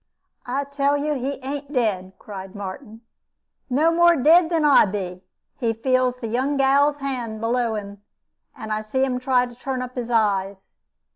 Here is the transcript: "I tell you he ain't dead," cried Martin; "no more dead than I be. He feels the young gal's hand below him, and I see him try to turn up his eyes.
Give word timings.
"I 0.47 0.63
tell 0.63 0.97
you 0.97 1.13
he 1.13 1.33
ain't 1.43 1.71
dead," 1.71 2.13
cried 2.17 2.55
Martin; 2.55 3.01
"no 3.69 3.91
more 3.91 4.15
dead 4.15 4.49
than 4.49 4.65
I 4.65 4.85
be. 4.87 5.21
He 5.57 5.73
feels 5.73 6.15
the 6.17 6.27
young 6.27 6.57
gal's 6.57 6.97
hand 6.97 7.39
below 7.39 7.75
him, 7.75 8.01
and 8.57 8.73
I 8.73 8.81
see 8.81 9.03
him 9.05 9.19
try 9.19 9.45
to 9.45 9.53
turn 9.53 9.79
up 9.83 9.93
his 9.93 10.09
eyes. 10.09 10.77